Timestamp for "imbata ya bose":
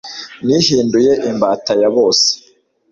1.29-2.27